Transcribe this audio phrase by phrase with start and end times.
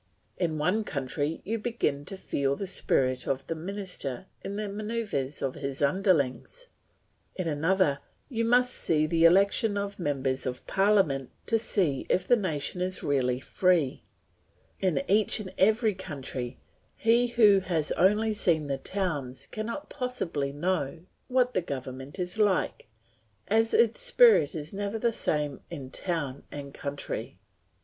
[0.35, 5.43] In one country you begin to feel the spirit of the minister in the manoeuvres
[5.43, 6.65] of his underlings;
[7.35, 12.35] in another you must see the election of members of parliament to see if the
[12.35, 14.01] nation is really free;
[14.79, 16.57] in each and every country,
[16.95, 22.87] he who has only seen the towns cannot possibly know what the government is like,
[23.47, 27.37] as its spirit is never the same in town and country.